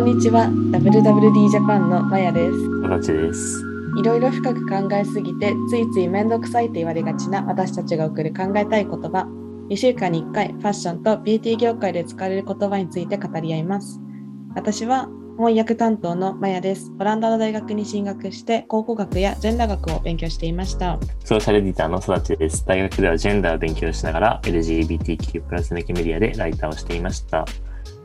[0.00, 3.62] んにちは WWD ジャパンのマヤです形です。
[3.98, 9.26] いろいろ深く考えすぎてついついめんどくさいと言われがちな私たちが送る考えたい言葉
[9.68, 14.00] 2週間に1回ファッションとビューティー業界で使われる言葉について語り合います
[14.54, 22.64] 私は翻訳担当のマヤですオランダの大学に進学して考古学やジェンダー学を勉強していましたソーシャルエディターの育ちです。
[22.64, 27.44] 大学ではジェンダーを勉強しながら LGBTQ+ 向けメディアでライターをしていました。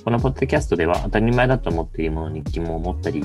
[0.05, 3.23] このポッドキャストでは当たり前だと思っているものに疑問を持ったり、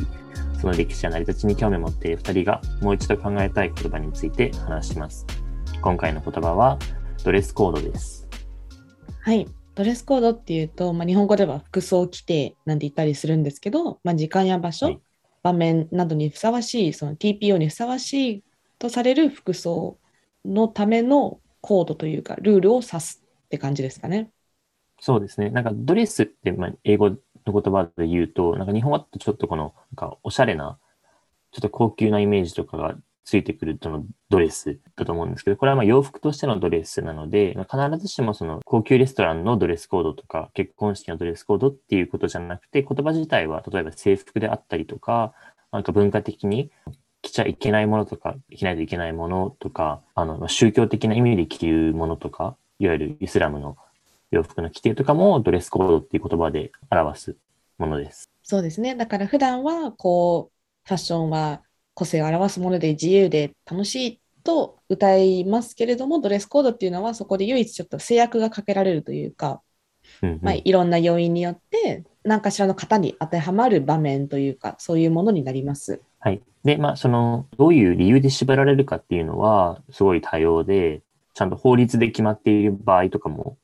[0.59, 5.27] その歴史や成り立ちに興味を持っている2人がもう一度考えたい言葉について話します。
[5.83, 6.79] 今回の言葉は
[7.23, 8.27] ドレスコードです。
[9.21, 15.01] はいドレスコードっていうと、まあ、日本語では服装規定なんて言ったりするんですけど、まあ、時間や場所、はい
[15.43, 18.45] 場面などにふさわしいその TPO にふさわしい
[18.79, 19.97] とされる服装
[20.45, 24.31] のためのコードというかルールを指すって感じですかね。
[25.01, 25.51] そうですね。
[25.51, 30.79] なんかドレスって、まあ、英語の言葉で言うと、なんか日本語だとちょっとこの、なんかおしゃれな、
[31.53, 45.33] ちょっと高級なイメージとかがついてくるとのドレスだと思うんですけど、これはま洋服としてのドレスなので、まあ必ずしもその高級レストランのドレスコードとか、結婚式のドレスコードっていうことじゃなくて、言葉自体は例えば制服であったりとか、
[45.73, 46.71] なんか文化的に
[47.23, 53.77] 着ちゃいけないものとか、着ないといけないものとか、あの、宗教的な意味で着るものとか、いわゆるイスラムの
[54.31, 57.37] 洋服の規定とかもドレスコードっていう言葉で表す
[57.79, 58.31] ものです。
[58.43, 58.95] そうですね。
[58.95, 61.63] だから普段はこうファッションは
[61.95, 69.61] 個性を表すもので自由で楽しいと歌いますけれども、ドレスコードっていうのはそこで唯一ちょっと制約がかけられるというか、
[70.23, 76.01] うんうんまあ、いろんな要因によって何かしらの型に当てはまる場面というかそういうものになります。
[76.21, 76.43] はい。
[76.65, 81.01] で、まあ、その、どういう理由で縛られるかっていうのは、すごい多様で、
[81.33, 83.57] ちゃんと法律で決まっている場合とかも、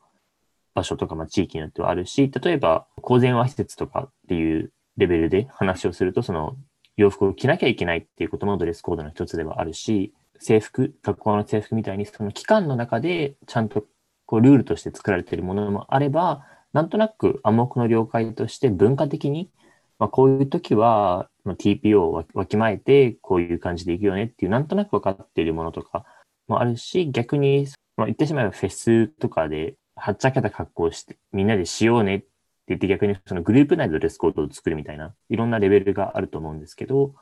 [0.77, 6.57] 場所とか、まあ、地域によってはあるし、例えば、公然和施設とかっていうレベルで話をすると、その、
[6.97, 13.85] 洋服を着なきゃいけないっていうこともドレスコードの一つではあるし、制服、学校の制服みたいに、その期間の中で、ちゃんと、
[14.27, 16.45] こう、ルールとして作られているものもあれば、
[16.75, 19.51] なんとなく暗黙の了解として文化的に、
[19.99, 26.05] まあ、こういう時は、TPO をわわきまえて、こういう感じでいくよねっていう、なんとなく分かっているものとか
[26.49, 27.67] もあるし、逆に、
[27.97, 32.27] まあ、言ってしまえばフェスとかで、はっちゃけた格好をして、みんなでしようねって
[32.69, 37.15] 言って逆にそのグループ内でドレスコードを作るみたいな、いろんなレベルがあると思うんですけど、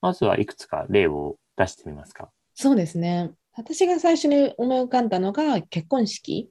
[0.00, 2.30] まずはいくつか例を出してみますか？
[2.54, 3.32] そうですね。
[3.56, 6.50] 私が最初に思い浮かんだのが結婚式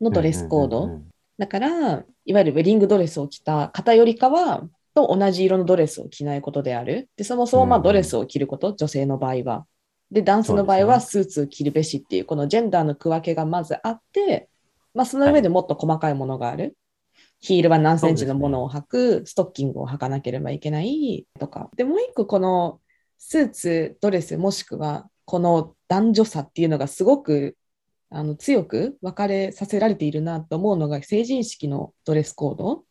[0.00, 0.78] のドレスコード。
[0.78, 4.62] うんうんうんうんだから、いわゆるウェディングドレスを着た方よりかは、
[4.94, 7.08] と同じ色のドレスを着ないことである。
[7.16, 9.66] で、そもそもまドレスを着ること、女性の場合は。
[10.12, 14.48] で、男性の場合はスーツを着るべしっていう、このジェンダーの区分けがまずあって、
[14.94, 16.76] まあ、その上でもっと細かいものがある。
[17.40, 21.70] ヒールは何センチのものを履く、ストッキングを履かなければいけないとか。
[21.76, 22.80] で、もう一個、この
[23.18, 27.56] スーツ、ドレス、もしくはこの男女差っていうのがすごく
[28.10, 32.84] あの強く分かれさせられているなと思うのが成人式のドレスコード。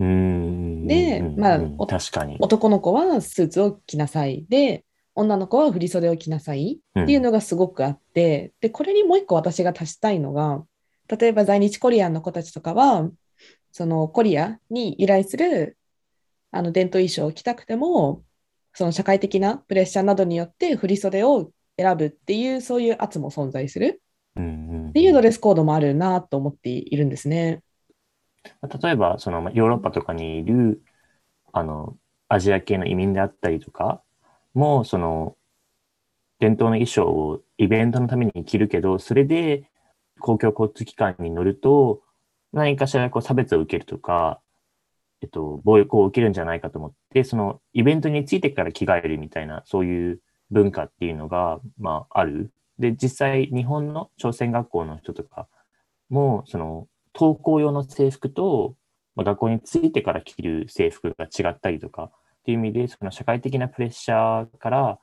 [0.00, 2.36] うーんでうんうんまあ確かに。
[2.40, 4.44] 男の子はスーツを着なさい。
[4.48, 4.84] で、
[5.14, 10.64] 女の子は振り袖を着なさいっていうのがすごくあって、で、これにもう一個私が足したいのが、
[11.08, 13.10] 例えば在日コリアンの子たちとかは、
[13.72, 15.76] そのコリアに由来する
[16.50, 18.22] あの伝統衣装を着たくても、
[18.72, 24.00] その社会的なプレッシャーなどによって振り袖を選ぶっていう、そういう圧も存在する
[24.36, 24.48] うんう
[24.86, 27.62] んっていうドレスコードもあるなと思っているんですね。
[28.82, 30.82] 例えば、そのまあヨーロッパとかにいる、
[31.52, 31.96] あの、
[32.28, 34.02] アジア系の移民であったりとか
[34.54, 35.36] も、その、
[36.38, 39.68] 伝統の衣装をイベントのために着るけど、それで
[40.24, 42.00] 公共交通機関に乗ると、
[42.54, 44.40] 何かしらこう差別を受けるとか、
[45.20, 50.20] えっと、暴力を受けるんじゃないかと思って、そのイベントについてから着替えるみたいな、そういう
[50.50, 52.52] 文化っていうのが、まあ、ある。
[52.78, 55.46] で、実際、日本の朝鮮学校の人とか
[56.08, 58.76] も、その、登校用の制服と、
[59.16, 62.10] まあ、学校に着いてから着る制服が違ったりとかっ
[62.46, 64.98] ていう意味で、その社会的なプレッシャーから、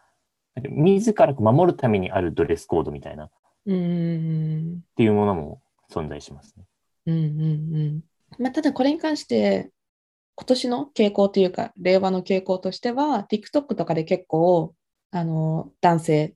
[0.67, 3.29] 自ら守るためにあるドレスコードみたいな
[3.67, 4.81] っうーん。
[4.95, 6.65] ていうものも存在しますね。
[7.05, 8.01] うんうんうん。
[8.39, 9.71] まあ、ただこれに関して、
[10.35, 14.73] 今年の傾向というか、令和の傾向としては、TikTok とかで結構、
[15.11, 16.35] あの、男性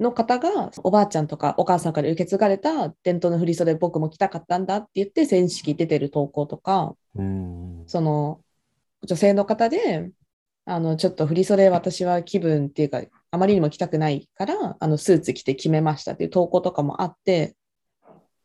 [0.00, 7.84] の方が、おばあちゃんとかお母さんから受け継がれた伝統の振り袖僕も着たかったんだって言って、成人式出てる投稿とか、うん。
[7.86, 8.40] その、
[9.06, 10.10] 女性の方で、
[10.66, 17.56] あの、ちょっと振り袖私は気分っていうか、あまりにも着たくないから、あの、スーツ着て決めましたっていう投稿とかもあって、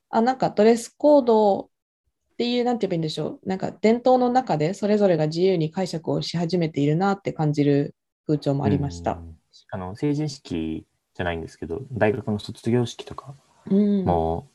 [0.10, 3.48] あ、なんかドレスコードっていう、なんて言えばいいんでしょう。
[3.48, 7.96] なんか伝統の中でそれぞれが自由に解釈をし始めているなって感じる
[8.26, 9.14] 風潮もありました。
[9.14, 9.40] うん
[9.72, 13.36] あの成人式じゃないんですけど、大学の卒業式とか
[13.70, 14.06] うん。
[14.06, 14.50] も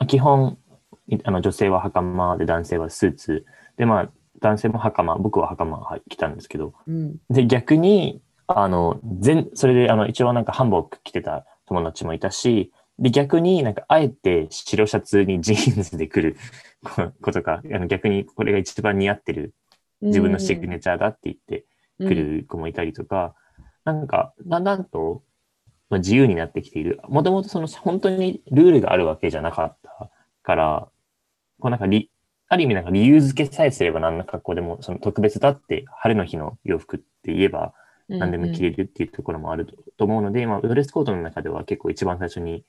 [0.00, 0.58] う、基本、
[1.08, 3.46] いあの女性は袴で男性はスーツ。
[3.76, 7.16] で、まあ、男性も袴、僕は袴はい着たんですけど、うん。
[7.28, 16.36] で、逆に、あの、全、それで、あの、一応なんかハンボーク着てた友達もいたし、で、逆になんか、あえて白シャツにジーンズで来る
[16.84, 19.54] こことか、あの逆にこれが一番似合ってる
[20.02, 21.66] 自分のシグネチャーだって言って
[21.98, 23.34] 来る子もいたりとか、
[23.84, 25.22] なんか、だんだんと、
[25.88, 27.00] まあ、自由になってきている。
[27.08, 30.10] もともとその本当にルールがあるわけじゃなかった
[30.42, 30.88] から、
[31.58, 32.10] こうなんかり、
[32.50, 37.72] ある意味なんか理由付けさえすれば何の格好でもその特別だって晴れの日の洋服って言えば
[38.10, 42.64] うん、何でも着れるっていうところもあるとと思うので、まあ、ドレスコードの中では結構一番最初に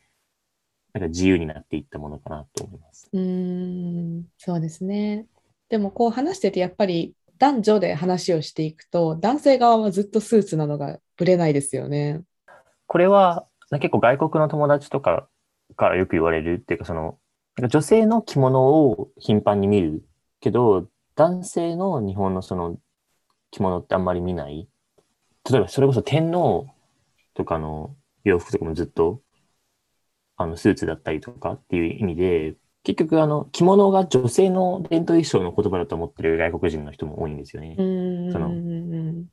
[0.94, 3.10] なんか自由になっていったものかなと思います。
[3.12, 5.26] うーん、そうですね。
[5.70, 12.22] でもこう話しててやっぱり男女で話をしていくと男性側はずっとスーツなのがぶれないですよね。
[12.86, 15.28] これは結構外国の友達とか
[15.76, 17.18] からよく言われるっていうか、その、
[17.58, 20.04] 女性の着物を頻繁に見る
[20.40, 22.78] けど、男性の日本のその
[23.52, 24.68] 着物ってあんまり見ない。
[25.50, 26.68] 例えばそれこそ天皇
[27.34, 29.22] とかの洋服とかもずっと
[30.38, 37.76] あのスーツだったりとかっていう意味で、結局あの着物が女性の伝統衣装の言葉だと思ってる外国人の人も多いんですよね。
[37.78, 39.26] そのうん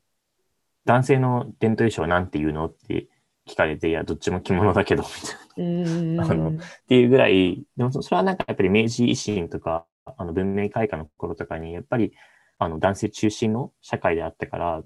[0.84, 3.08] 男性の伝統衣装は何て言うのって
[3.48, 6.24] 聞かれて、いや、どっちも着物だけど、みたいな。
[6.24, 6.52] うんあのっ
[6.86, 12.12] ていうぐらい、でもそそれはなんかやっぱり明治維新とか、あの文明開化の頃とかに、やっぱり
[12.58, 14.82] あの男性中心の社会であったから、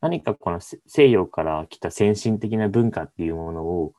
[0.00, 3.94] 何かこの西西洋から来た先進的な文化っていうものを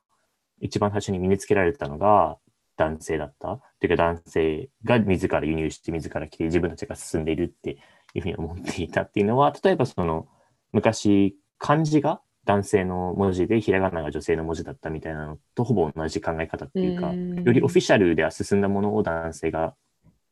[0.62, 2.38] 一番最初に身につけられたのが
[2.78, 3.54] 男性だった。
[3.54, 7.78] っていうか男性が自ら輸入して自ら来て自分たちが進んでいるって
[8.14, 10.28] いうふうに思っていたっていうのは、例えばその
[10.72, 19.76] 昔漢字が男性の文字でひらがなが女性の文字だったみたいなのとほぼ同じ考え方っていうか、よりオフィシャルでは進んだものを男性が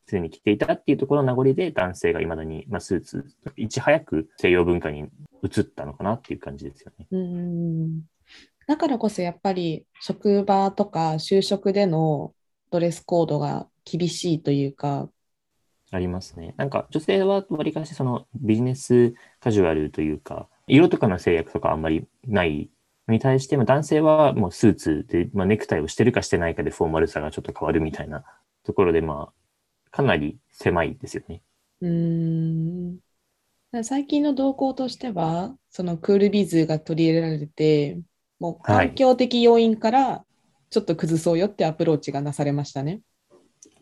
[0.06, 3.24] すでに着ていたっていうところの名残で男性が未だに、まあ、スーツ、
[3.56, 5.06] いち早く西洋文化に
[5.42, 7.06] 移ったのかなっていう感じですよね。
[7.10, 8.02] うん
[8.66, 12.32] だからこそやっぱり職場とか就職での
[12.70, 15.08] ドレスコードが厳しいというか、
[15.94, 16.54] ありますね。
[16.56, 22.70] なんか女性はわりかしそのビジネスカジュアルというか、色とかの制約とかあんまりない
[23.06, 28.24] のに対して、まあ、男性はもうスーツで、まあ、ネクタイをしてるかしてないかでフォーマルさがちょっと変わるみたいな
[28.64, 31.42] ところで、まあ、かなり狭いですよね。
[31.80, 32.98] うーん
[33.82, 38.00] 最近の動向としては、そのクールビズが取り入れられて、
[38.38, 40.24] もうはい環境的要因から
[40.70, 43.00] ちょっと崩そうよってアプローチがなされましたね。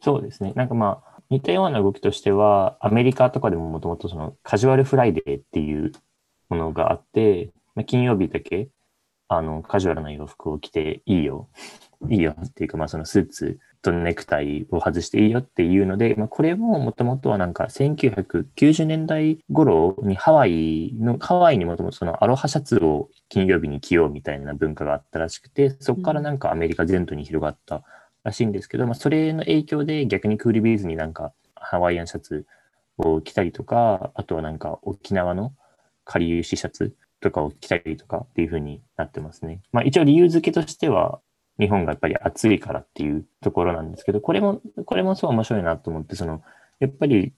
[0.03, 0.53] そうですね。
[0.57, 5.93] なんかまあ、似たような動きとしては、アメリカとかでももともとそのカジュアルフライデーっていう
[6.51, 8.69] ものがあって、まあ、金曜日だけ、
[9.29, 11.49] あの、カジュアルな洋服を着ていいよ。
[12.11, 27.85] いいよっていうか、まあそのスーツとネクタイを外していいよっていうので、まあこれももともとはなんか1990年代頃にハワイの、ハワイにもともとそのアロハシャツを金曜日に着ようみたいな文化があったらしくて、そこからなんかアメリカ全土に広がった
[28.25, 32.47] らしいんですけど、まあ、それの影響で逆にクールビーズになんかハワイアンシャツ
[32.99, 35.55] を着たりとか、あとはなんか沖縄の
[36.05, 39.61] かりゆしシャツとかを着たりとかっていう風になってますね。
[39.73, 41.21] まあ一応理由付けとしては、
[41.59, 46.43] 日本がやっぱり暑いからっていうところなんですけど、これも、これもそう面白いなと思って、その、
[46.81, 47.33] やっぱり、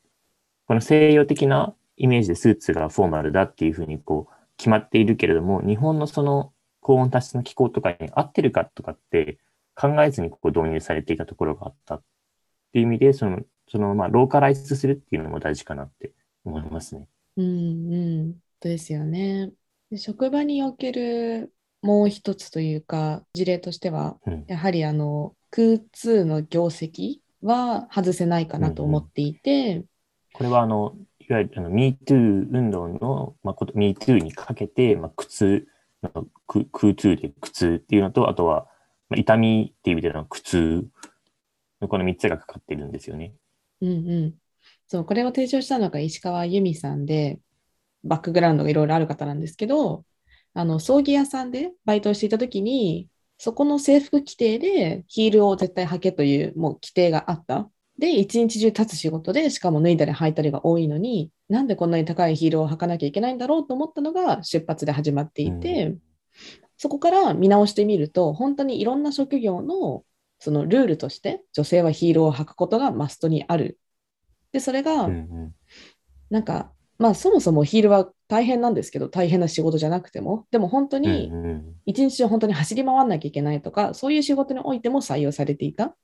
[0.67, 9.38] この西洋的なイメージでスーツがフォーマルだっていう風にこう決まっているけれども、日本のその高温多湿の気候とかに合ってるかとかって
[9.75, 12.02] 考えずにこう導入されていたところがあったっ
[12.73, 16.12] ていう意味で、その、そのまあローカライズするっていうのも大事かなって
[16.45, 17.09] 思いますね。
[17.37, 19.50] うんうん、そうですよね。
[19.90, 21.52] で職場における
[21.83, 29.85] もう一つというか事例としては、うんやはりあの空通の業績は外せないかなと思っていて、
[30.35, 35.69] これはあの、いわゆるあの MeToo 運動の、まあ、こと MeToo にかけて、まあ、苦痛
[36.02, 38.66] の、く空痛で苦痛っていうのと、あとは、
[39.09, 40.87] まあ、痛みっていう意味での苦痛
[41.81, 43.35] のこの3つがかかってるんですよね。
[43.81, 43.93] うんう
[44.27, 44.35] ん、
[44.87, 47.39] そうこれを提唱したのが石川由美さんで
[48.03, 50.05] バックグラウンドがいろいろある方なんですけど
[50.55, 53.09] あの葬儀屋さんでバイトをしていた時に
[53.39, 57.69] そこの制服規定でヒールを絶対履けというもう規定があった。
[57.97, 65.95] で一日中立つ仕事でしかも脱いだり履いたりが多いのになんでこんなに高いヒールを履かなきゃいけないんだろうと思ったのが出発で始まっていて、
[66.85, 70.05] そこから見直してみると本当にいろんな職業の
[70.38, 73.79] そのルールとして女性はヒールを履くことがマストにある。
[74.53, 75.09] で、それが、
[76.29, 81.33] なんか、まあそもそもヒールは大変なんですけど、大変な仕事じゃなくても、でも本当に
[81.87, 85.97] 一日中本当に走り回んなきゃいけないとか、そういう仕事においても採用されていた。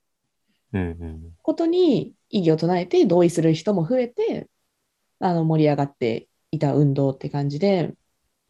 [1.42, 4.48] ことに異議を唱えて同意する人も増えて、
[5.18, 7.92] あの盛り上がっていた運動って感じで、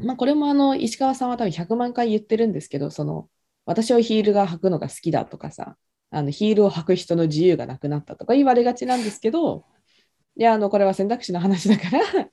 [0.04, 3.28] まあこれもあの石川さんは多分100万回言ってるんですけど、その
[3.66, 5.76] 私はヒールが履くのが好きだとかさ、
[6.11, 9.64] あのヒールを履く人の自由がなくなったとか言われがちなんですけど、
[10.37, 12.30] いや、あのこれは選択肢の話だから、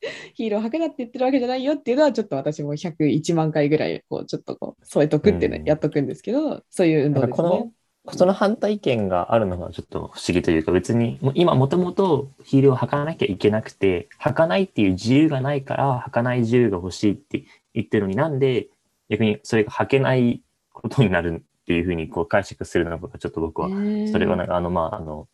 [0.34, 7.70] ヒールを履くなって言ってるわけじゃないよっていうのは、ちょっと私も101万回ぐらい、こう、ちょっとこう、添えとくっていうのうんやっとくんですけど、そういう運動ですね。
[8.08, 18.68] その反対意見があるのがちょっと不思議というか別に今もともとヒールを履かなきゃいけなくて履かないっていう自由がないから履かない自由が欲しいって言ってるのになんで
[19.10, 20.42] 逆にそれが履けない
[20.72, 23.68] ことになるっていうふうにこう解釈するのかちょっと僕は
[24.10, 25.28] それはなんかあのまああの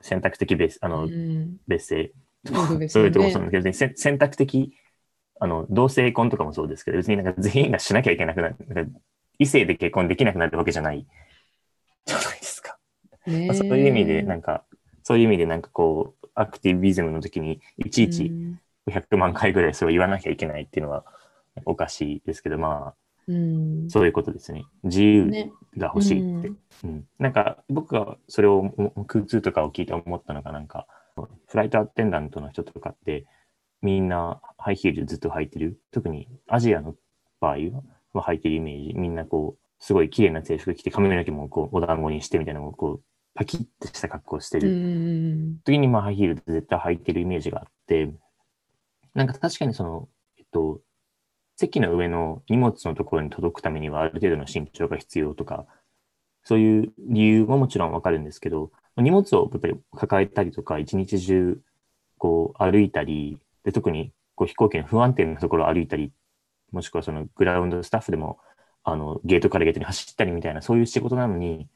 [0.00, 1.56] 選択的別あのうん。
[1.66, 2.12] 別姓
[2.88, 4.74] そういうところもそうなんだけど別にせ選択的
[5.40, 8.92] あの同性婚とかもそうですけど別になんか全員がしなきゃいけなくなる
[9.38, 11.06] 異性で結婚できなくなるわけじゃない
[12.04, 12.78] じゃないですか。
[13.26, 14.64] ねまあ、そういう意味で、なんか、
[15.02, 21.04] そういう意味で、なんかこう、アクティビズムの時に、いちいちうん100万回ぐらいそれを言わなきゃいけないっていうのは、
[21.64, 22.94] おかしいですけど、ま
[23.26, 24.66] うんあ、そういうことですね。
[24.82, 26.48] 自由ねが欲しいって。
[26.84, 30.86] うんなんか、僕がそれを、お空通とかを聞いて思ったのが、なんか、
[31.46, 33.24] フライトアテンダントの人とかって、
[33.80, 35.80] みんなハイヒールずっと履いてる。
[35.92, 36.94] 特にアジアの
[37.40, 37.82] 場合は
[38.20, 38.94] 履いてるイメージ。
[38.94, 43.02] みんなこう、すごい綺麗な制服着て、髪の毛もこう、お団子にしてみたいなのをこう、
[43.34, 44.68] パキッとした格好をしてうる。
[44.68, 48.12] ん時にまあハイヒールって絶対履いてるイメージがあって、
[49.14, 50.80] なんか確かにその、えっと、
[51.56, 55.66] 席の上の荷物のところに届くためにはある程度の身長が必要とか、
[56.42, 61.60] そういう理由ももちろんわかるんですけど、荷物をやっぱり抱えたりとか、一日中
[62.18, 66.12] こう歩いたり、で特にこう飛行機の不安定なところを歩いたり、
[66.74, 68.38] もしくはそのグラウンドスタッフでも
[68.82, 71.68] あのゲートからゲートに走ったりみたいな、そういう仕事なのに、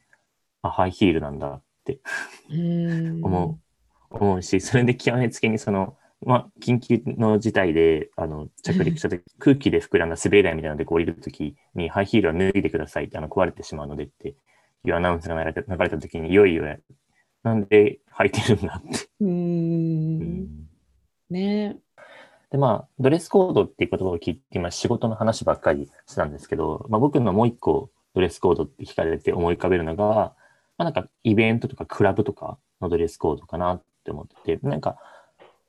[0.61, 1.99] あ、ハイヒールなんだって
[2.49, 3.23] うん。
[3.23, 3.59] 思
[4.11, 14.35] う、思うし、それで極めつけにその、まあ、緊急の事態で、あの、着陸した時、空気で膨らんだ滑り台みたいなので降りるときに、ハイヒールは脱いでくださいって、あの、壊れてしまうのでって
[14.85, 16.65] いうアナウンスが流れた流れたときに、いよいよ、
[17.43, 19.07] なんで履いてるんだって。
[19.21, 20.69] ううんん。
[21.29, 21.79] ね
[22.51, 30.35] で、まあ、ドレスコードっていう言葉を聞いて、今仕事の話ばっかりしたんですけど、まあ僕のもう一個ドレスコードって聞かれて思い浮かべるのが、ま
[30.79, 34.97] あなんかイベントとかクラブとかのドレスコードかなって思ってて、なんか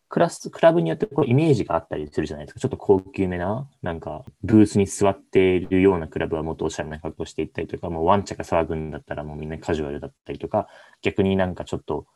[0.08, 2.60] クラス、クラブによってこうイメージがあったりするじゃないですか。
[2.60, 10.66] ちょっと高級めな、なんかブースに座っているようなクラブはもっとおしゃれな格好していったりとか、もうワンチャが騒ぐんだったらもうみんなカジュアルだったりとか、
[11.02, 12.06] 逆になんかちょっと、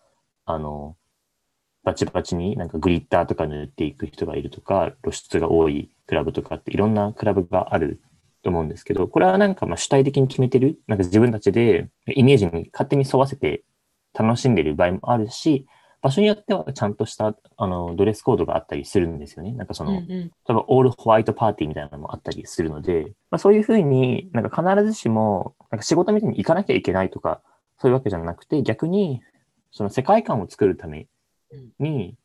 [0.45, 0.97] あの、
[1.85, 8.01] バチバチになんかグリッターとか塗っていく人がいるとか、露出が多いクラブとかっていろんなクラブがある
[8.43, 13.65] と思うんですけど、これはなんかまあ主体的に決めてる、なんか自分たちでイメージに勝手に沿わせて
[14.13, 15.67] 楽しんでる場合もあるし、
[16.01, 19.53] 場所によってはちゃんとしたあのドレスコードがあったりするんですよね。
[19.53, 27.41] なんかその、うんうん例えばオールホワイトパーティーみたいなのもあったりするので、まあ、そういうふうになんか必ずしもなんか仕事みたいに行かなきゃいけないとか、
[27.79, 29.23] そういうわけじゃなくて、逆に
[29.73, 31.07] その世界観を作るため
[31.79, 32.17] に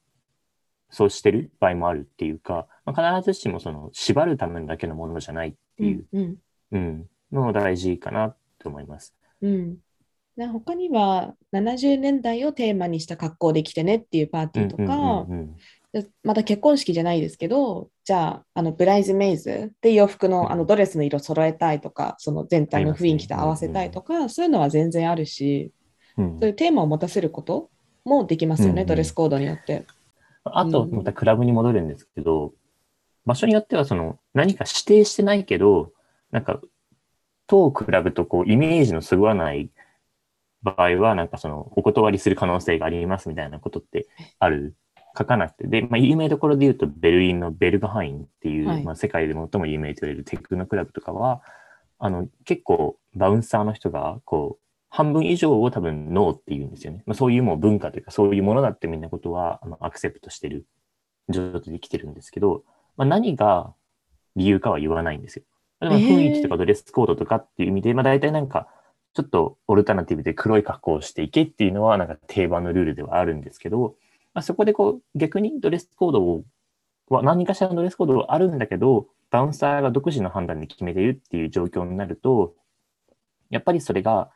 [0.90, 6.36] そうしてる場合もあるっていうか、まあ、必ずしもその縛るためだけのものじゃないっていう、うん
[6.72, 9.16] うん、のも大事かなと思います。
[9.42, 9.78] うん。
[10.36, 15.28] な他には70年代をテーマにした格好で来てねっていうパーティーとか、
[16.24, 25.74] また結婚式じゃないですけど、じゃあ、あのブライズメイズで洋服のあのドレスの色揃えたいとか、その全体の雰囲気と合わせたいとか、そういうのは全然あるし、
[26.18, 26.40] うん。
[26.40, 27.70] そういうテーマを持たせること
[28.10, 29.86] もできますよね、うんうんドレスコードによって。
[30.44, 32.54] あと、またクラブに戻るんですけど、
[33.26, 35.92] 場所によってはその何か指定してないけど、
[36.32, 36.60] なんか、
[37.48, 39.70] 当クラブとこうイメージのそぐわない
[40.64, 44.08] 場合は、なんかそのお断りする可能性がありますみたいなことって
[44.40, 44.76] ある。
[45.18, 45.68] 書かなくて。
[45.68, 51.42] で、まあ、有名どころで言うと、ベルリンのベルガハインっていう、はいまあ、世界で最も有名と言われるテクノクラブとかは、
[51.98, 57.04] あの、結構バウンサーの人が、こう、半分以上を多分ノーって言うんですよね。
[57.06, 60.66] まあ、そういうもう文化というか、そういうものだってみんなことは、あの、アクセプトしてる
[61.30, 62.64] 状態で来てるんですけど、
[62.98, 63.74] まあ、何が
[64.36, 65.44] 理由かは言わないんですよ。
[65.82, 68.68] 例えばえー雰囲気とかドレスコードとかっていう意味で、まあ大体なんか、
[69.14, 73.96] ちょっとオルタナティブで黒い格好をしていけっていうのはなんか定番のルールではあるんですけど、
[74.34, 76.44] まあ、そこでこう逆にドレスコードを、
[77.10, 82.54] は何かしらのドレスコードはあるんだけど、バウンサーが独自の判断で決めてるっていう状況になると、
[83.50, 84.30] やっぱりそれが、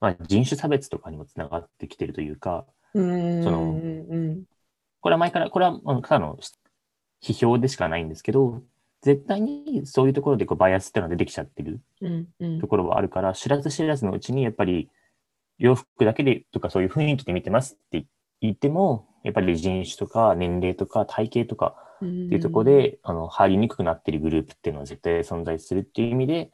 [0.00, 2.66] まあ、人種差別とかにもつながってきてるというか。
[2.94, 4.44] そのうん
[5.00, 6.38] これは前から、これはあのただの
[7.22, 8.62] 批評でしかないんですけど、
[9.02, 14.88] 絶対にそういうところでこうバイアスっていうのが出てきちゃってるうんうんところはあるから、知らず知らずのうちにやっぱり
[15.58, 18.06] 洋服だけでとかそういう雰囲気で見てますって
[18.40, 26.50] 言っても、やっぱり人種とか年齢とか体型とかっていうところで、あの入りにくくなっているグループっていうのは絶対存在するっていう意味で、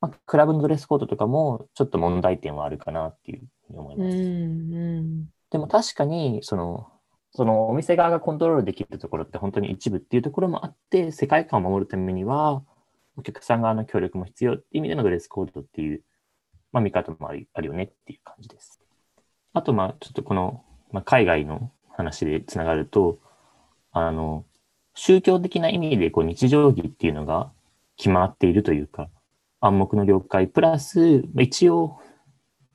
[0.00, 4.16] まあ、クラブのドレスコードとかもちょっと問題点はあるかなっていうふうに思いうんます。
[4.16, 6.88] うんでも確かに、その、
[7.32, 12.62] そのお店側がコントロールできるところって本当に一部っていうところもあって、世界観を守るためには、
[13.16, 16.02] お客さん側の協力も必要っていう意味でのドレスコードっていう、
[16.72, 18.80] まあ見方もあるあるよねっていう感じです。
[19.54, 20.62] あと、まあちょっとこの、
[20.92, 23.18] まあ、海外の話でつながると、
[23.92, 24.44] あの、
[24.94, 27.50] 宗教的な意味でこう日常着っていうのが
[27.96, 29.08] 決まっているというか、
[29.60, 31.98] 暗黙の了解、プラス、まあ一応、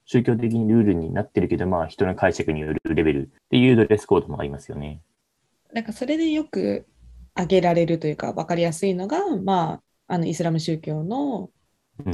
[0.06, 5.02] 宗教的にルールになってるけど、まあ人の解釈によるレベルっていうドレスコードもありますよね。
[5.72, 6.86] なんかそれでよく
[7.34, 11.50] 挙げられるというか分かりやすいのが、まあ、あのイスラム宗教の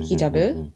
[0.01, 0.73] ヒジャブうんうんうん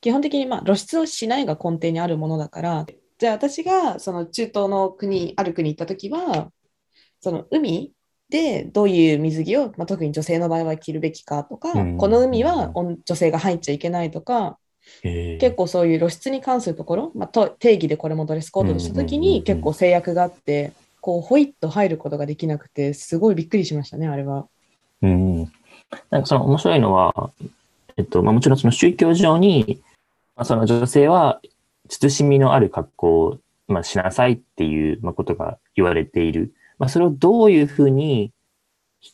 [0.00, 2.86] 基本的にまあ露出をしないが根底にあるものだから
[3.18, 6.50] じゃあ私がその中東の国ある国行った時は
[7.20, 7.92] その海
[8.30, 14.56] でどういう水着を、まあ、特に女性の場合は着るべきかとか、うんこの海は女女性が入っちゃいけないとか
[15.02, 24.46] 結構そういう露出に関するところ、まあ、と定義でこれもドレスコードとした時に結構制約があってこうホイッと入ることができなくてすごいびっくりしましたねあれは。
[25.02, 25.52] うん。
[26.10, 27.30] なんかその面白いのは、
[27.96, 29.80] えっと、まあもちろんその宗教上に、
[30.36, 31.40] まあ、その女性は
[31.88, 36.52] 慎みのある格好を、まあ、しなさいっていうまあことが言われている。
[36.80, 38.32] まあそれをどういうふうに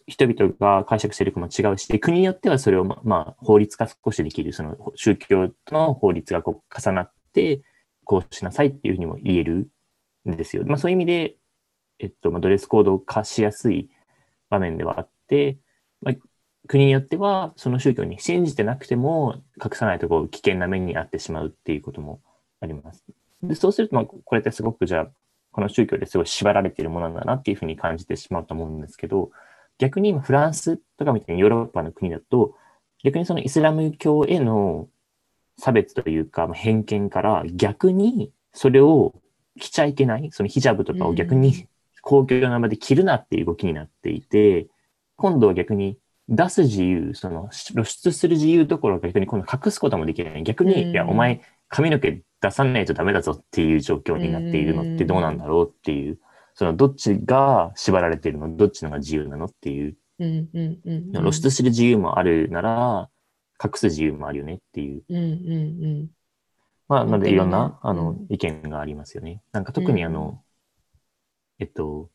[0.06, 7.60] 人々が解釈しているかも違うし、国によってはそれをままあ法律化少しできる、その宗教との法律がこう重なって、
[8.04, 9.68] こうしなさいっていうふうにも言える
[10.28, 10.62] んですよ。
[10.64, 11.36] まあそういう意味で、
[11.98, 13.90] えっと、まあドレスコード化しやすい
[14.48, 15.58] 場面ではあって、
[16.02, 16.14] まあ、
[16.68, 22.20] 国によってはその宗教に信じてなくても隠さないとこう危険な目に遭ってしまうっていうことも
[22.60, 23.04] あります。
[23.42, 25.10] でそうすると、ま、これってすごくじゃあ、
[25.56, 29.30] この宗教ですごい縛られているものなんだなっていうふうに感じてしまうと思うんですけど、
[29.78, 32.54] 逆に今フランスとかみたいにヨーロッパの国だと、
[33.02, 34.86] 逆にそのイスラム教への
[35.56, 39.14] 差別というかまあ偏見から逆にそれを
[39.58, 41.66] 着ちゃいけない、そのヒジャブとかを逆に
[42.02, 44.66] 公共の場で着るなっていう動きになっていて、
[45.16, 45.96] 今度は逆に
[46.28, 50.42] 出す自由、その露出する自由どころか逆に今度隠すこともできない。
[50.42, 56.18] 逆に、うんいや、お前髪の毛出さないとダメだぞっていう状況になっているのってどうなんだろうっていう、
[56.54, 63.10] そのどっちが縛られているの、どっちのが自由なのっていう、露出する自由もあるなら、
[63.62, 65.02] 隠す自由もあるよねっていう。
[65.08, 65.26] うんうんう
[66.04, 66.10] ん。
[66.88, 69.42] まあ、なのでいろん本な、あの意見がありますよね。
[69.52, 70.42] なんか特にあの、
[71.58, 72.10] えっと、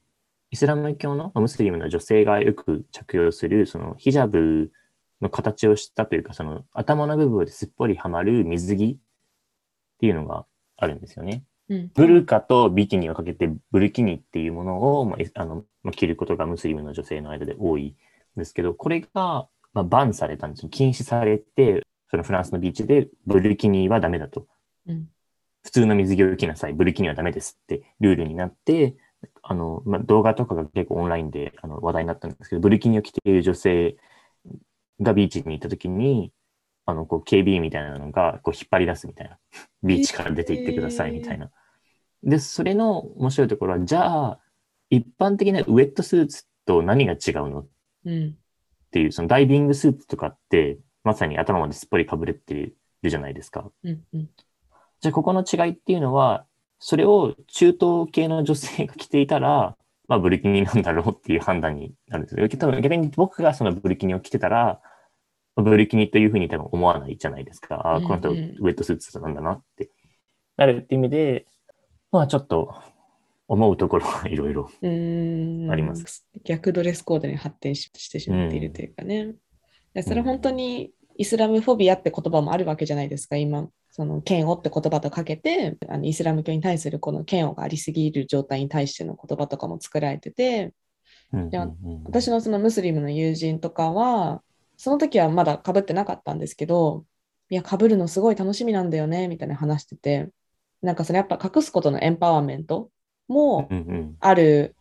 [0.50, 4.72] イスラム教のまあムスリムの女性がよく着用する、そのヒジャブ
[5.22, 9.00] の形をしたというか、その頭の部分ですっぽりはまる水着
[10.02, 10.46] っていうのが
[10.78, 11.44] あるんですよね。
[11.70, 17.96] うんブルカとビキニをかけてブルキニっていうものを、まあ、のまあ着ることがムスリムの女性の間で多い
[18.36, 20.70] んですけど、これが、まあ、バンされたんですよ。
[20.70, 24.48] 禁止されて、そのフランスのビーチでブルキニはダメだと。
[24.88, 25.08] うん
[25.64, 26.74] 普通の水着を着なさい。
[26.74, 28.96] ブルキニはダメですってルールになって、
[29.44, 33.96] あの、まあ、動画とかが結構オンラインであの話題になったんですけど、ブルキニを着ている女性
[35.00, 36.32] がビーチに行った時に、
[36.92, 39.38] あの、こう、警備員みたいなのが、こう、引っ張り出すみたいな。
[39.84, 41.52] ビーチから出て行ってくださいみたいな。
[42.24, 44.40] で、それの面白いところは、じゃあ、
[44.90, 47.60] 一般的なウェットスーツと何が違うの？
[47.62, 47.68] っ
[48.06, 48.38] うん
[48.92, 53.72] ていう、そのダイビングスーツとかって、まさに頭まですっぽりかぶれてるじゃないですか。
[53.84, 54.30] うんうん
[55.00, 56.46] じゃあ、ここの違いっていうのは、
[56.78, 59.76] それを中東系の女性が着ていたら、
[60.08, 62.48] まあ、ブルキニなんだろうっていう判断になるんですよ。
[62.50, 64.80] 多分逆に僕がそのブルキニを着てたら、
[65.56, 67.76] ブルキニというふうに多分思わないじゃないですか。
[67.76, 69.90] ああ、この人ウェットスーツなんだなって
[70.58, 71.46] なるっていう意味で、
[72.12, 72.74] まあちょっと
[73.48, 74.70] 思うところはいろいろ。
[74.82, 74.86] あ
[75.76, 79.34] ります逆ドレスコードに発展ししてしまっているというかね。
[79.94, 83.70] でそれ本当にイスラムフォビアって言葉もあるわけじゃないですか、今。
[83.92, 90.74] その嫌悪って言葉とかけてあのイスラム教に対するこの嫌悪がありすぎる状態に対しての言葉とかも作られてて
[91.34, 94.42] うんいやうんうん私のそのムスリムの友人とかは
[94.82, 97.06] その時はまだかぶってなかったんですけど
[97.50, 100.30] いやかぶるのすごい楽しみなんだよねみたいな話してて
[100.82, 102.90] なんかそれやっぱ隠すことのエンパワーメント
[103.28, 103.70] も
[104.20, 104.76] ある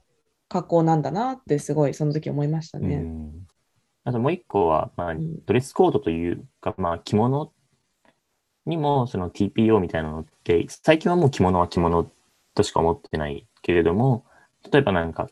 [0.49, 2.97] 格好なんだなってすごいその時思いましたうね。
[2.97, 3.47] ん。
[4.05, 7.53] あともう一個は、まあうん、ドレスコードというか、まあ、着物
[8.65, 12.11] にもその TPO みたいなのって、最近はもう着物は着物
[12.55, 14.25] としか思ってないけれども、
[14.73, 15.29] 例えばなんか、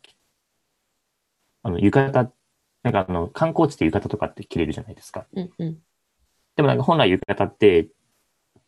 [1.62, 2.32] あの、浴衣、
[2.82, 5.26] なんかあの、観光地で浴衣とかって着れるじゃないですか。
[5.32, 5.78] うんうん。
[6.56, 7.88] でもなんか本来浴衣って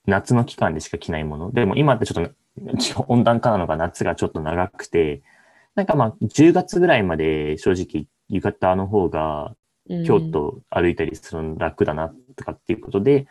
[0.06, 1.52] 夏の期間でしか着ないもの。
[1.52, 5.22] でも今ってちょっと温暖化なのか夏がちょっと長くて、
[5.74, 9.54] なんかまあ10月ぐらいまで正直浴衣の方が
[9.88, 13.26] うん京都歩いたりするの楽だなとかっていうことで、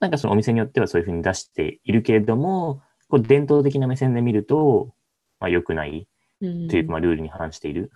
[0.00, 4.94] なんかそのお店によってはそういうふうに出しているけれども、こう伝統的な目線で見ると、
[5.40, 6.06] まあ良くない
[6.42, 7.92] うんというか、まあ、ルールに反している。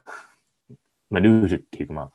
[1.11, 2.11] まあ、ルールっていうか、まあ、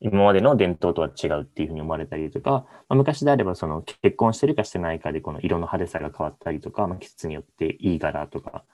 [0.00, 8.64] 今までの伝統とは違うっていうふうに思われたりとか、まあ、昔であれば、その結婚してるかしてないかで、この色の派手さが変わったりとか、まあ、季節によっていい柄とか、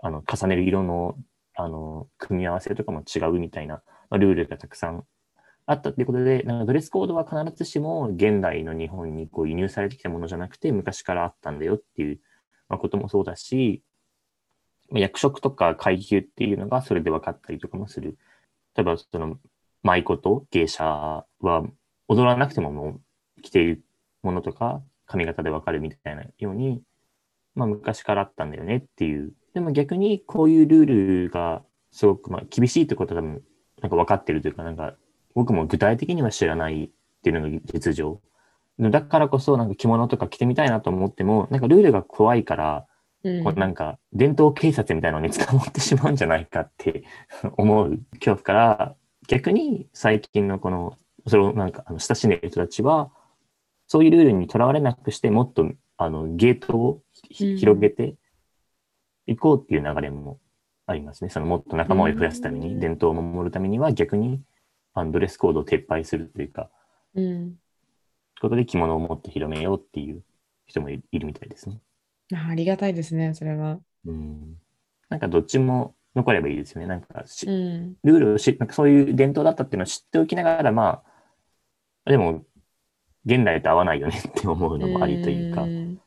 [0.00, 1.16] あの、重ねる色の、
[1.54, 5.04] あの、組み合わせとかも違うみたいな、まあ、ルールがたくさん
[5.66, 12.20] あったっていうことで、なんかドレスコードは必ずしも現代の日本にこう輸入されてきたものじゃなくて、昔からあったんだよっていう、
[12.68, 13.82] まあ、こともそうだし、
[14.92, 18.16] 役職とか階級っていうのがそれで分かったりとかもする。
[18.76, 19.38] 例えば、その、
[19.82, 20.18] 舞妓
[20.50, 20.84] 芸者
[21.40, 21.64] は
[22.08, 23.00] 踊らなくてもも
[23.38, 23.84] う着ている
[24.22, 26.82] ものとか髪型で分かるみたいなように、
[27.54, 29.32] まあ昔からあったんだよねっていう。
[29.54, 30.86] でも逆にこういうルー
[31.24, 33.42] ルがすごくまあ厳しいってことは多分
[33.80, 34.94] なんか分かってるというか、なんか
[35.34, 36.90] 僕も具体的には知らないっ
[37.22, 38.20] ていうのが実情。
[38.78, 42.86] だからこそなんか着物とか着てみたいなと思っても、なんかルールが怖いから、
[43.24, 47.02] うんこうなんか伝統警察みたいなのに捕まってしまうんじゃないかって
[47.56, 48.94] 思う恐怖から
[49.28, 53.10] 逆に最近のこのそれをなんかあの親しんでいる人たちは
[53.86, 58.14] そういうルールにとらわれなくしてもっとあのゲートをひうん広げて
[59.26, 60.40] いこうっていう流れも
[60.86, 61.30] ありますね。
[61.30, 64.40] そのもっと仲間を増やすために、うん伝統を守るためには逆に
[64.94, 66.70] あのドレスコードを撤廃するというか、
[67.14, 67.54] うん
[68.40, 70.22] ことで着物をもっと広めようっていう
[70.66, 71.80] 人もいいるみたいですね。
[72.32, 73.80] あありがたいですね、それは。
[74.06, 74.56] うん。
[75.08, 76.86] なんかどっちも残ればいいですよね。
[76.86, 77.94] なんかしうん。
[78.04, 81.02] ルールをし、なんかそういう伝統だったっていうのを知っておきながら、ま
[82.04, 82.44] あ、でも、
[83.24, 85.62] 現代と合わないよねって思うのもありというか。
[85.62, 85.98] ん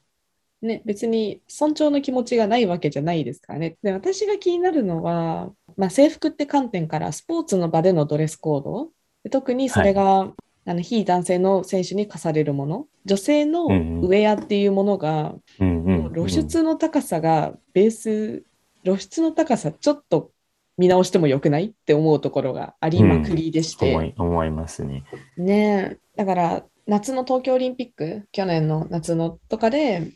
[0.62, 3.78] ね、別に尊重の気持ちがないわけじゃないですからね。
[3.82, 8.90] で、私が気になるのは、まあ、制服って観点からスポーツの場でのドレスコード、
[9.24, 10.34] で特にそれが、
[10.64, 18.44] あの非男性の選手に課されるもの、女性のウェアっていうものが、うんうんうん露出の高さがベース、
[18.84, 20.32] 露出の高さちょっと
[20.78, 23.92] 見直してもよくないって思うところがありまくりでして。
[23.94, 25.04] 思い思いますね。
[25.38, 30.12] ねえ、だから夏の東京オリンピック、去年の夏のとかで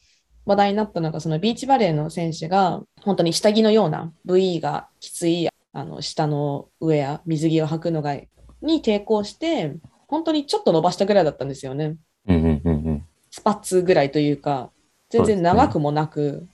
[0.46, 8.16] 話題になったのが、そのビーチバレーの選手が、本当に下着のような VE がきついあの下のウェア、水着を履くのが
[8.62, 9.76] に抵抗して、
[10.08, 11.98] 本当にちょっと伸ばしたぐらいだったんですよね。
[12.28, 13.06] うんうんうんうん。
[13.30, 14.72] スパッツぐらいというか、
[15.10, 16.48] 全然長くもなく、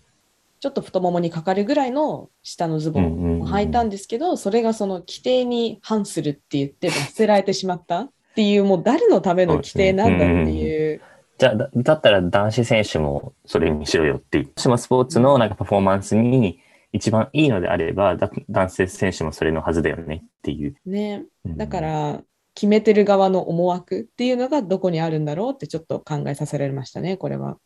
[0.61, 11.01] ちょっと太ももにかかるぐらいの下のズボンを履いたんですけど、それがその規定に反するって言って罰せられてしまったっていう、もう誰のための規定なんだっていう。
[11.39, 14.69] じゃあ、だだったら男子選手もそれにしろよっていう。
[14.69, 16.59] もスポーツのなんかパフォーマンスに
[16.93, 20.75] 一番いいのであれば、だ男性選手もそれのはずだよねっていう。
[20.85, 22.21] ね、うんだから
[22.53, 27.57] 決めてる側の思惑っていうのがどこにあるんだろうってちょっと考えさせられましたね、これは。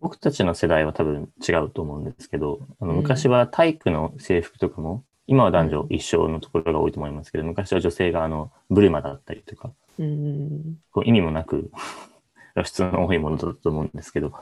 [0.00, 10.78] 僕たちの世代は多分違うと思うんですけど、あのうん昔は体育の制服とかも、今は男女一緒のところが多いと思いますけど、昔は女性があのブルマだったりとか、うん。
[10.90, 11.70] こう意味もなく
[12.54, 14.32] 露出の多いものだと思うんですけど、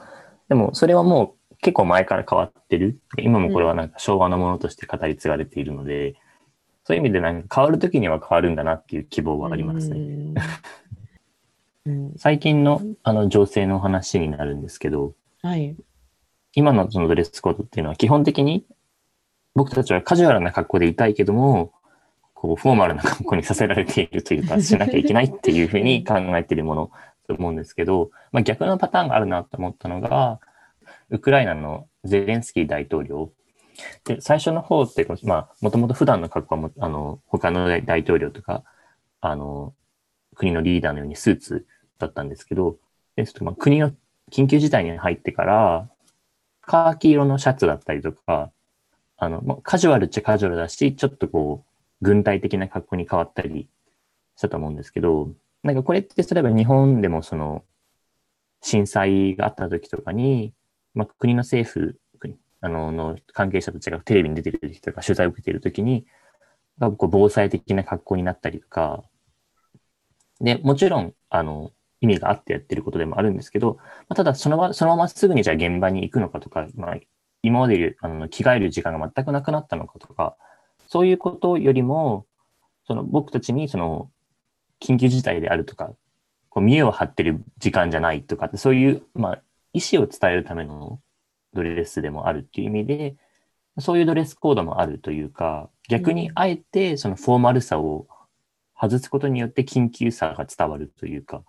[0.49, 2.99] でもそれはもう結構前から変わってる。
[3.17, 6.15] 今もこれはなんか昭和のものとして語り継がれているので、
[6.85, 9.97] そういう意味でなんか変わるときには変わるんだなっていう希望はありますね。
[9.97, 10.35] うん。
[11.85, 15.13] うん 最近のあの情勢の話になるんですけど、
[15.47, 15.77] はい。
[16.55, 18.65] 今のそのドレスコードっていうのは基本的に
[19.55, 21.71] 僕たちはカジュアルな格好でいたいけども、
[22.33, 26.91] こうフォーマルな格好にさせられているというか、しなきゃいけないっていうふうに考えているもの
[27.27, 30.41] と思うんですけど、まあ、逆のパターンがあるなと思ったのが、
[31.11, 33.31] ウクライナのゼレンスキー大統領。
[34.03, 38.65] で、最初の方って、まあ、もともと普段の格好はも、あの、他の大統領とか、
[39.21, 39.73] あの、
[40.35, 41.65] 国のリーダーのようにスーツ
[41.99, 42.77] だったんですけど、
[43.15, 43.91] でちょっとまあ国の
[44.31, 45.89] 緊急事態に入ってから、
[46.61, 48.51] カーキ色のシャツだったりとか、
[49.17, 51.67] あの、まあ、カジュアルっちゃカジュアルだし、ちょっとこう、
[52.01, 53.67] 軍隊的な格好に変わったり
[54.35, 55.31] したと思うんですけど、
[55.63, 57.63] なんかこれって例えば日本でもその、
[58.61, 60.53] 震災があった時とかに、
[60.93, 61.99] まあ、国の政府、
[62.59, 66.05] あの、の関係者たちがテレビに出てる時とか取材を受けている時に、
[66.79, 69.03] がこう防災的な格好になったりとか、
[70.41, 76.97] で、もちろん、あの、意味があってやってることでもあるんですけど、まあ、ただそのま、そのまますぐにじゃあ現場に行くのかとか、まあ、
[77.43, 80.35] 今まであの着替える時間が全くなくなったのかとか、
[80.87, 82.25] そういうことよりも、
[82.85, 84.09] その僕たちにその
[84.79, 85.91] 緊急事態であるとか、
[86.49, 89.41] こう見栄を張ってる時間じゃないとかって、そういう、まあ、
[89.73, 90.99] 意思を伝えるための
[91.53, 93.15] ドレスでもあるっていう意味で、
[93.79, 98.07] そういうドレスコードもあるというか、逆にあえてそのフォーマルさを
[98.79, 101.43] 外すことによって緊急さが伝わるというか、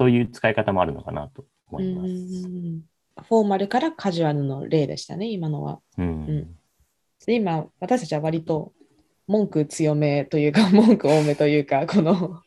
[0.00, 3.28] そういう使い方もあるのかなと思います。
[3.28, 5.80] フォーマルからカジュアルの例でしたね、今のは。
[5.98, 6.56] うん、うん。
[7.26, 8.72] で今、私たちは割と
[9.26, 12.40] 文句強めというか、文句多めというか、 この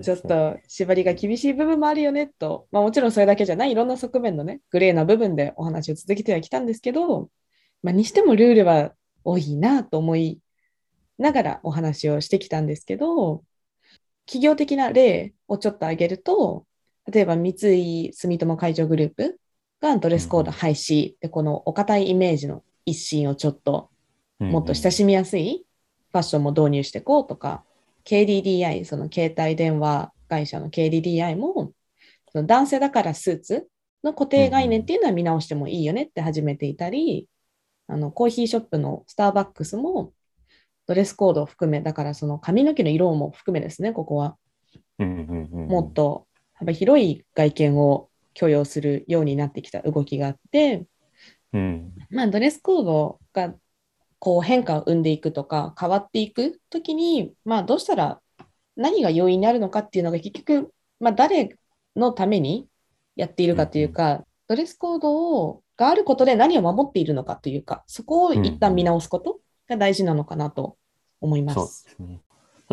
[0.00, 7.30] ちょっと縛りが厳しい部分もあるよねと、まあ、もちろんそれだけじゃないいろんな側面のね、グレーな部分でお話を続けてはきたんですけど、
[7.82, 10.40] まあ、にしてもルールは多いなと思い
[11.18, 13.42] ながらお話をしてきたんですけど、
[14.32, 16.64] 企業的な例をちょっと挙げると、
[17.06, 19.38] 例えば三井住友海上グループ
[19.82, 23.90] がドレスコード廃止、でこのお堅いイメージの一新をちょっと
[24.38, 25.66] もっと親しみやすい
[26.12, 27.62] ファッションも導入していこうとか、
[28.06, 31.74] KDDI、その携帯電話会社の KDDI も、
[32.32, 33.68] その男性だからスーツ
[34.02, 37.28] の固定概念っていうのは見直してもいいよねって始めていたり、
[37.86, 40.14] あのコーヒーショップのスターバックスも
[40.86, 44.36] ドレスコードを含め、だからその髪の毛の色も含めですね、ここは。
[44.98, 50.86] もっと幅広い外見を許容するようになってきた動きがあって、
[51.52, 53.54] うん、まあドレスコードが
[54.18, 58.20] こう変化を生んでいくとか変わっていくときに、まあ、どうしたら
[58.76, 61.58] 何が要因になるのかっていうのが結局、まあ、誰
[61.96, 62.68] のために
[63.16, 70.76] やっているかというか、うん、ドレスコードをがあることで何を守っているのかというかそこを一旦見直すことが大事なのかなと
[71.20, 71.86] 思います。
[71.96, 72.20] そうん、ね、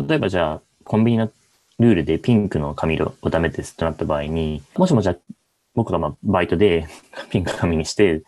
[0.08, 1.30] 例えばじゃあコンビニの
[1.78, 5.16] ルールでピンクの髪色をダメですとなった場合にもしもじゃあ
[5.74, 6.86] 僕がまあバイトで
[7.30, 8.22] ピンク髪にして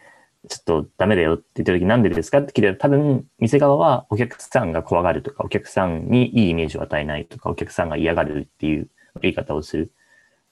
[0.48, 8.88] ちょっとダメだよって言った時なんでですかって聞いたら多分店側はお客さんが怖がるとかお客さんにいいイメージを与えないとかお客さんが嫌がるっていう
[9.20, 9.92] 言い方をする。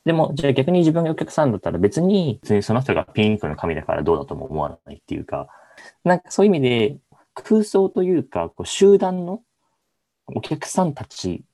[0.04, 5.48] でも、じゃあ逆に自分がお客さんだったら別に、別にその人がピンクの髪だからどうだとも思わないっていうか、
[6.04, 6.96] なんかそういう意味で
[7.40, 9.42] 空想というか、こう集団の
[10.26, 11.44] お客さんたち、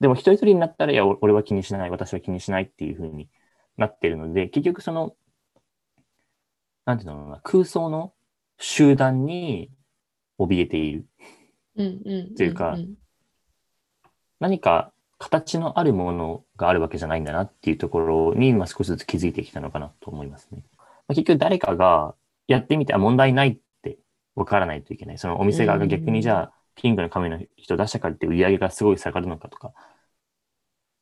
[0.00, 3.28] でも一人一人になったら、いや、俺は気にしない、私は気にしないっていうふうに
[3.76, 5.14] なってるので、結局その
[6.84, 8.12] なんていうのかな、空想の
[8.58, 9.70] 集団に
[10.38, 11.06] 怯えている。
[12.36, 12.76] というか、
[14.40, 20.64] 何か形のあるものがあるわけじゃないんだなっていうところに、まあ、少しずつ気づいてきたのかなと思いますね。
[20.76, 22.14] まあ、結局誰かが
[22.48, 23.60] やってみて、あ、問題ないって
[24.34, 25.18] 分からないといけない。
[25.18, 29.72] そのお店側が逆にじゃあ、ピンクの紙の人出したからって売り上げがすごい下がるのかとか、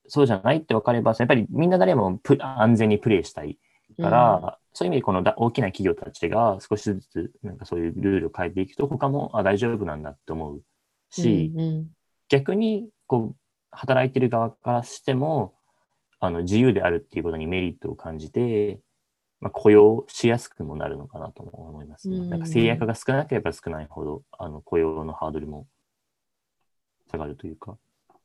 [0.08, 3.58] そうじゃないって分かれば、やっぱりみんな誰も安全にプレイしたい
[4.00, 10.62] から、そういう意味でこの大きな企業たちが少しずつなんかそういうルールを変えていくと他もあ大丈夫なんだって思う
[11.10, 11.86] し、うんうん、
[12.28, 13.36] 逆にこう
[13.72, 15.54] 働いてる側からしても
[16.20, 18.80] あの自由であるっていうことにメリットを感じて、
[19.40, 22.18] まあ、雇用しやすくもなるのかなと思いますね。
[22.28, 25.66] なんか制約が少なければ少ないほどあの雇用のハードルも
[27.10, 27.76] 下がるというか。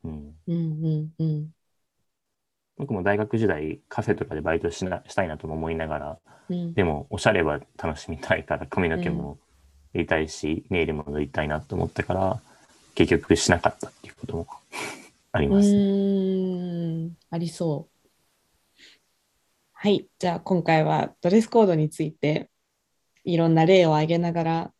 [0.04, 1.50] うん、うんうんうん。
[2.76, 6.18] 僕も大学時代カフェとかでバイトしなしたいなとも思いながら、
[6.50, 9.38] うん、でもおしゃれは楽しみたいから髪の毛も
[9.94, 12.40] やりたいし、うん、ネイルも塗りたいなと思ったから
[12.94, 14.46] 結局しなかったっていうことも
[15.32, 17.95] あります、ね、ありそう。
[19.78, 20.08] はい。
[20.18, 22.50] じゃあ今回はドレスコードについて
[23.24, 24.72] いろんな例を挙げながら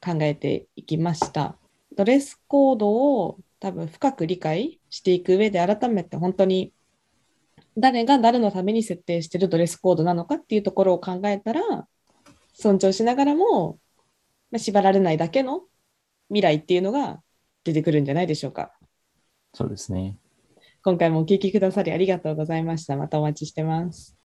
[0.00, 1.56] 考えていきました。
[1.96, 6.72] ドレスコードを多分深く理解していく上で改めて本当に
[7.76, 11.62] 誰が誰のために設定してるドレスコードなのかっていうところを考えたら、
[12.52, 13.78] 尊重しながらも、
[14.50, 15.62] ま、縛られないだけの
[16.28, 17.22] 未来っていうのが
[17.62, 18.72] 出てくるんじゃないでしょうか。
[19.54, 20.16] そうですね。
[20.88, 22.96] 今回もお聞きくださりありがとうございました。
[22.96, 24.17] またお待ちしてます。